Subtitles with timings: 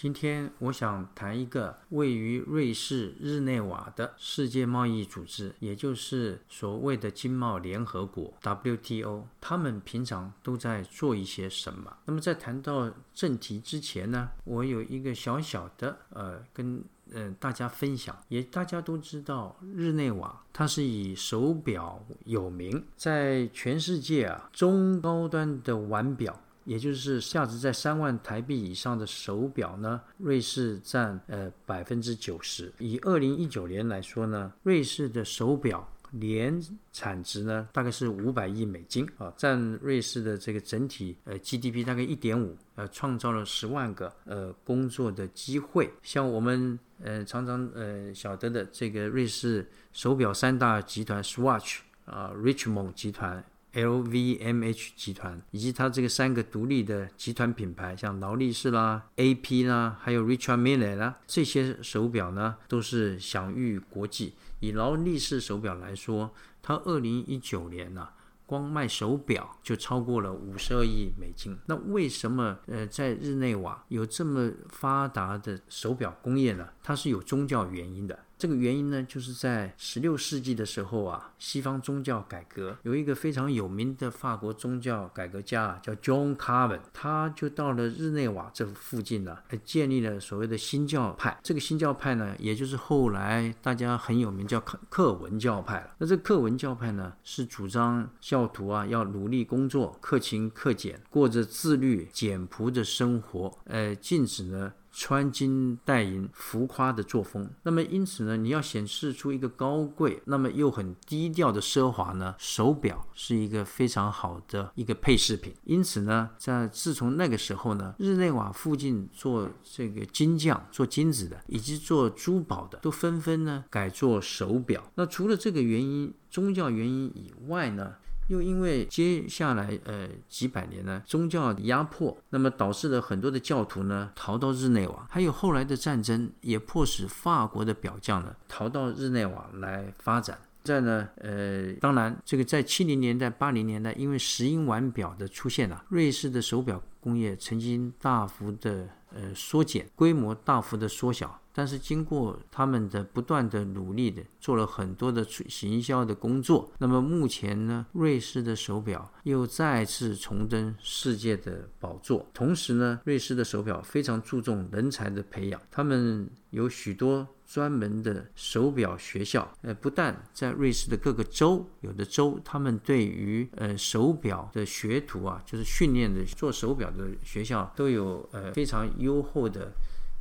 [0.00, 9.24] 今天我想谈一个位于瑞士日内瓦的世界贸易组织，也就是所谓的经贸联合国 （WTO）。
[9.42, 11.98] 他们平常都在做一些什么？
[12.06, 16.82] 那么在谈到正题之前呢，我有一个小小的呃，跟
[17.12, 18.18] 呃大家分享。
[18.28, 26.40] 也大家都知道，日内瓦它是以手表有名，在全世界啊中高端的腕表。
[26.64, 32.72] 也就是价值在三万台币以上的手表呢，瑞士占呃百分之九十。
[32.78, 36.60] 以二零一九年来说呢，瑞士的手表年
[36.92, 45.88] 产值呢大概是五百亿美金啊，占瑞士的这个整体呃 GDP 大概一点五，呃创造了十万个呃工作的机会。
[46.02, 53.44] 像我们呃常常呃晓得的这个瑞士手表三大集团 Swatch 啊 Richmond 集团。
[53.72, 64.34] LVMH 集团以及它这个三个独立的集团品牌，像劳力士啦、AP 啦，还有 Richard Mille 啦，这些手表呢都是享誉国际。
[64.60, 68.08] 以劳力士手表来说，它二零一九年呢，
[68.44, 71.56] 光卖手表就超过了五十二亿美金。
[71.66, 76.68] 那为什么呃在日内瓦有这么发达的手表工业呢？
[76.82, 78.18] 它是有宗教原因的。
[78.40, 91.38] 这个原因呢，就是在十六世纪的时候啊，西方宗教改革有一个非常有名的法国宗教改革家叫 John Calvin，他就到了日内瓦这附近呢，建立了所谓的新教派。
[91.42, 95.94] 这个新教派呢，也就是后来大家很有名叫克克文教派了。
[95.98, 104.72] 那这克文教派呢，是主张教徒啊要努力工作、克勤克俭，过着自律简朴的生活，呃，禁止呢。
[104.92, 115.54] 穿金戴银、浮夸的作风，那么因此呢，你要显示出一个高贵，那么又很低调的奢华呢，手表是一个非常好的一个配饰品。
[115.64, 124.82] 因此呢，在自从那个时候呢，日内瓦附近做这个金匠、做金子的，以及做珠宝的，都纷纷呢改做手表。
[124.94, 127.94] 那除了这个原因，宗教原因以外呢？
[128.30, 140.38] 又因为接下来呃几百年呢宗教压迫，那么导致了很多的教徒呢逃到日内瓦，还有后来的战争也迫使法国的表匠呢逃到日内瓦来发展。
[140.62, 151.39] 在呢呃当然这个在七零年代八零年代，因为石英腕表的出现啊，瑞士的手表工业曾经大幅的呃缩减，规模大幅的缩小。
[151.52, 156.70] 但是经过他们的不断的努力的，做了很多的行销的工作。
[156.78, 162.26] 那么目前呢，瑞士的手表又再次重登世界的宝座。
[162.32, 169.52] 同时呢，瑞士的手表非常注重人才的培养，他们有许多专门的手表学校。
[169.62, 179.72] 呃，不但在瑞士的各个州，有的州他们对于呃手表的学徒啊，就是训练的做手表的学校都有呃非常优厚的。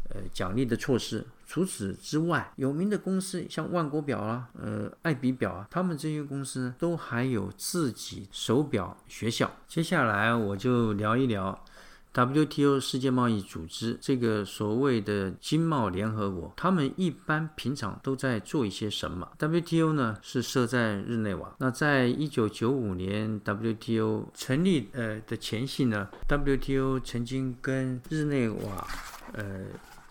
[0.09, 1.25] 呃，奖励的措施。
[1.45, 9.51] 除此之外，有名的公司像万国表啊，呃，爱彼表啊，他们这些公司都还有自己手表学校。
[9.67, 11.59] 接下来我就聊一聊
[12.13, 21.55] WTO 世界贸易组织这个所谓的经贸联合国，他们一般平常都在做一些什么？WTO 呢是设在日内瓦。
[21.57, 28.87] 那在一九九五年 WTO 成立呃的前夕呢，WTO 曾经跟日内瓦
[29.33, 29.65] 呃。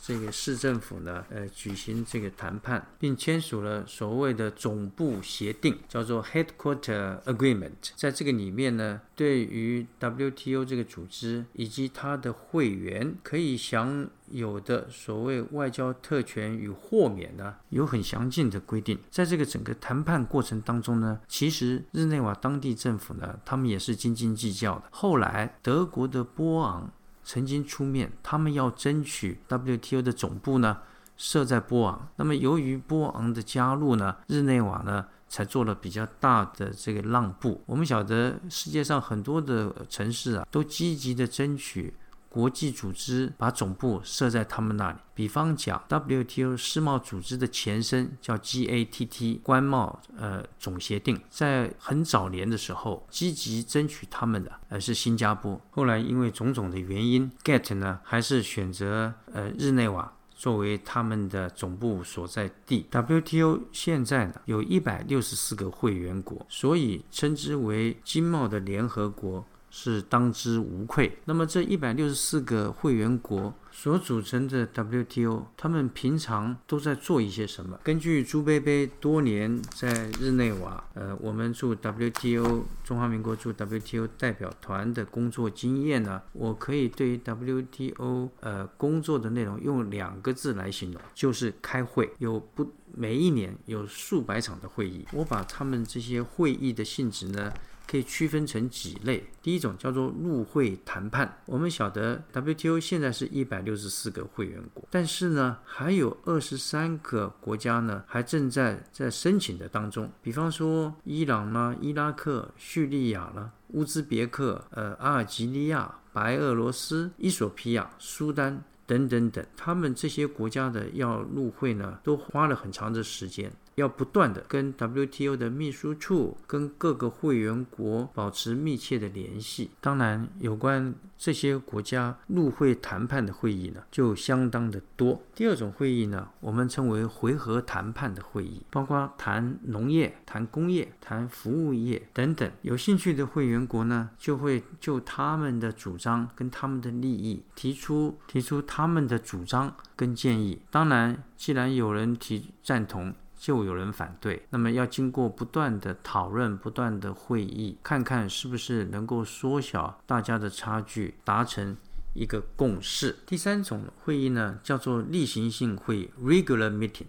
[0.08, 7.92] 这个市政府呢，呃，举行这个谈判，并签署了所谓的总部协定，叫做 Headquarter Agreement。
[7.94, 18.98] 在这个里面呢，对于 WTO 这个组织以及它的会员可以享有的所谓外交特权与豁免呢，有很详尽的规定。
[19.10, 24.84] 在这个整个谈判过程当中呢，其实日内瓦当地政府呢，他们也是斤斤计较的。
[24.90, 26.90] 后来德国的波昂。
[27.28, 30.78] 曾经出面，他们要争取 WTO 的总部呢
[31.18, 32.08] 设在波昂。
[32.16, 37.62] 那么由于波昂的加入呢，日内瓦呢才做了比较大的这个让步。
[37.66, 41.92] 我们晓得世界上很多的城市啊，都积极的争取。
[42.28, 55.60] 国际组织把总部设在他们那里，比方讲，WTO 世贸组织的前身叫 GATT 关贸呃总协定，在很早年的时候积极争取他们的，而是新加坡。
[55.70, 62.86] 后来因为种种的原因，GATT 呢还是选择呃日内瓦作为他们的总部所在地。
[62.90, 69.44] WTO 现在呢有一百六十四个会员国，所以称之为经贸的联合国。
[69.70, 71.18] 是当之无愧。
[71.24, 77.78] 那么这一百六十四个会员国所组成的 WTO，他们平常都在做一些什么？
[77.84, 92.10] 根据朱贝贝多年在日内瓦，呃，我们驻 WTO 中华民国驻 WTO 代表团的工作经验呢，我可以对于 WTO 呃工作的内容用两个字来形容，就是开会。
[92.18, 97.52] 有不每一年有数百场的会议，我把他们这些会议的性质呢。
[97.90, 101.38] 可以区分成几类，第一种叫做入会谈判。
[101.46, 110.10] 我们晓得 WTO 现在是一百六十四个会员国，但是呢，还有二十三个国家呢，还正在在申请的当中。
[110.22, 123.50] 比方说伊朗啦、伊拉克、叙利亚啦、乌兹别克、呃阿尔及利亚、白俄罗斯、伊索比亚、苏丹等等等，他们这些国家的要入会呢，都花了很长的时间。
[123.78, 129.70] 要不断的跟 WTO 的秘书处、跟各个会员国保持密切的联系。
[129.80, 135.22] 当然，有关这些国家入会谈判的会议呢，就相当的多。
[135.32, 142.50] 第二种会议呢，我们称为回合谈判的会议，包括谈农业、谈工业、谈服务业等等。
[142.62, 150.60] 有兴趣的会员国呢，就会就他们的主张跟他们的利益提出提出他们的主张跟建议。
[150.68, 153.14] 当然，既然有人提赞同。
[153.38, 161.76] 就有人反对，那么要经过不断的讨论、不断的会议，看看是不是能够缩小大家的差距，达成
[162.14, 163.16] 一个共识。
[163.24, 167.06] 第三种会议呢，叫做例行性会议 （regular meeting）。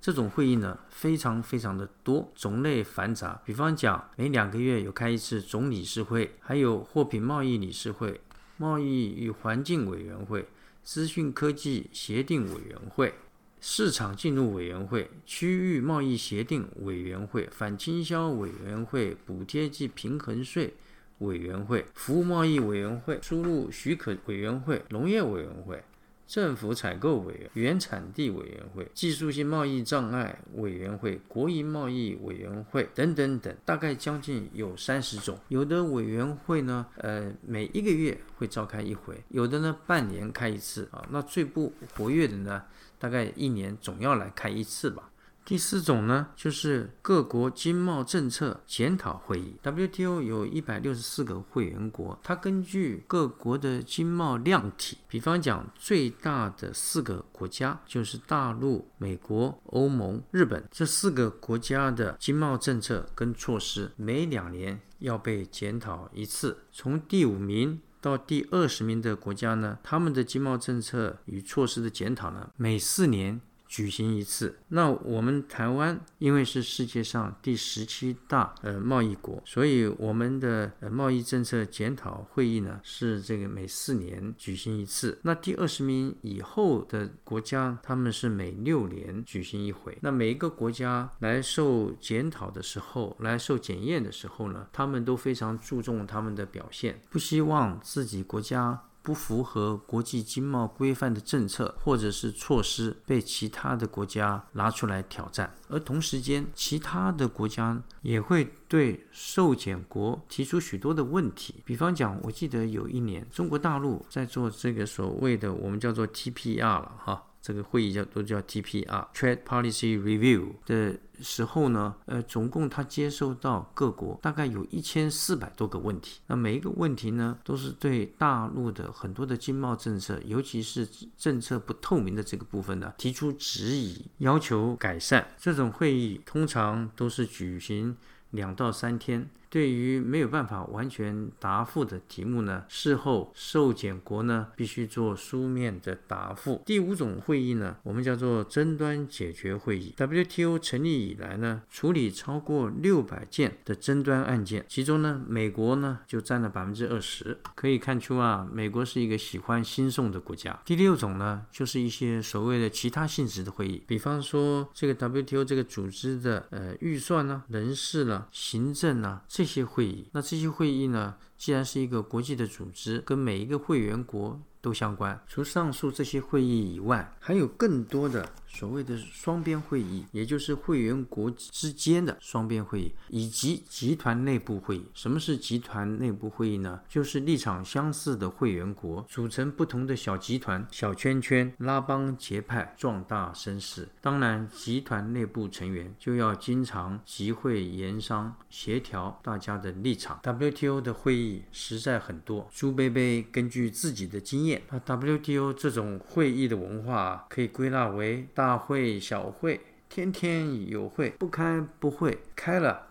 [0.00, 3.40] 这种会议呢，非常非常的多，种类繁杂。
[3.44, 8.20] 比方讲，每两个月有开一次总理事会，还有货品贸易理事会、
[8.56, 10.48] 贸易与环境委员会、
[10.82, 13.14] 资讯科技协定委员会。
[13.60, 20.74] 市场进入委员会、区域贸易协定委员会、反倾销委员会、补贴及平衡税
[21.18, 25.82] 委员会、服务贸易委员会、输入许可委员会、农业委员会。
[26.26, 35.38] 政府采购委员、原产地委员会、技术性贸易障碍委员会、国营贸易委员会等等等，大概将近有三十种。
[35.48, 41.02] 有的委员会呢，呃，每一个月会召开一回；有的呢，半年开一次啊。
[41.10, 42.62] 那最不活跃的呢，
[42.98, 45.10] 大概一年总要来开一次吧。
[45.44, 49.56] 第四种呢，就是各国经贸政策检讨会议。
[49.62, 66.58] WTO 有一百六十四个会员国，它根据各国的经贸量体，比方讲最大的四个国家就是大陆、美国、欧盟、日本这四个国家的经贸政策跟措施，每两年要被检讨一次。
[66.70, 73.40] 从第五名到第二十名的国家呢，他们的经贸政策与措施的检讨呢，每四年。
[73.68, 74.58] 举行一次。
[74.68, 85.18] 那我们台湾因为是世界上第十七大呃贸易国，所以我们的呃贸易政策检讨会议呢是这个每四年举行一次。
[85.22, 89.96] 那第二十名以后的国家，他们是每六年举行一回。
[90.00, 98.82] 那每一个国家来受检讨的时候，来受检验的时候呢，他们都非常注重他们的表现，不希望自己国家。
[99.02, 111.54] 不符合国际经贸规范的政策或者是措施被其他的国家拿出来挑战，而同时间，其他的国家也会对受检国提出许多的问题。
[111.64, 117.24] 比方讲，我记得有一年，中国大陆在做这个所谓的我们叫做 TPR 了哈。
[117.40, 126.20] 这个会议叫都叫 TPR（Trade Policy Review） 的时候呢，呃，总共他接受到各国大概有一千四百多个问题。
[126.26, 135.28] 那每一个问题呢，都是对大陆的很多的经贸政策，尤其是政策不透明的这个部分呢，提出质疑，要求改善。
[135.38, 137.96] 这种会议通常都是举行
[138.30, 139.28] 两到三天。
[139.50, 146.62] 对于没有办法完全答复的题目呢，事后受检国呢必须做书面的答复。
[146.66, 149.94] 第五种会议呢，我们叫做争端解决会议。
[149.96, 157.38] WTO 成立以来呢，处理超过六百件的争端案件，其中呢，美国呢就占了百分之二十。
[157.54, 160.60] 可以看出啊，美国是一个喜欢新送的国家。
[160.64, 169.22] 第六种呢，就是一些所谓的其他性质的会议，比方说这个 WTO 这个组织的呃预算呢、人事呢、行政呢。
[169.38, 174.38] 这些会议，那这些会议呢，既然是一个国际的组织，跟每一个会员国。
[174.60, 175.18] 都相关。
[175.28, 184.84] 除上述这些会议以外，还有更多的所谓的双边会议，也就是会员国之间的双边会议，以及集团内部会议。
[184.94, 186.80] 什么是集团内部会议呢？
[186.88, 193.88] 就是立场相似的会员国组成不同的小集团、小圈圈，拉帮结派，壮大声势。
[194.00, 200.18] 当然，集团内部成员就要经常集会研商，协调大家的立场。
[200.24, 202.48] WTO 的会议实在很多。
[202.52, 204.62] 朱贝贝根据自己的经验。
[204.68, 212.88] 把 WTO 这种会议的文化可以归纳为大会、小会，天天有会，不开不会，开了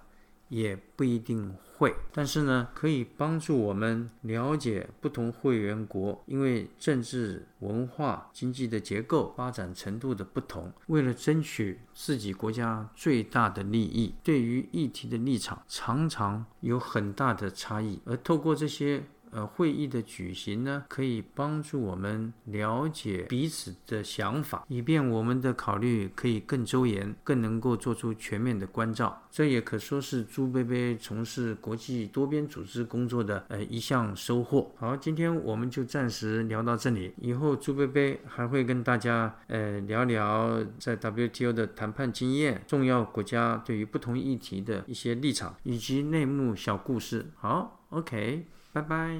[0.49, 1.95] 也不一定会。
[2.11, 17.99] 但是呢，可以帮助我们了解不同会员国，因为政治、文化、经济的结构、发展程度的不同，为了争取自己国家最大的利益，对于议题的立场常常有很大的差异。
[18.05, 19.03] 而透过这些。
[19.31, 29.23] 呃，会议的举行呢，可以帮助我们了解彼此的想法，以便我们的考虑可以更周延，更能够做出全面的关照。
[29.29, 34.71] 这也可说是朱贝贝从事国际多边组织工作的呃一项收获。
[34.77, 47.27] 好，今天我们就暂时聊到这里，以后朱贝贝还会跟大家呃聊聊在 WTO 的谈判经验，重要国家对于不同议题的一些立场，以及内幕小故事。
[47.35, 48.47] 好，OK。
[48.73, 49.15] 拜拜。